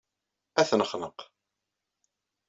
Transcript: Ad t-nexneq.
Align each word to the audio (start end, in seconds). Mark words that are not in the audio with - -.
Ad 0.59 0.65
t-nexneq. 0.69 1.19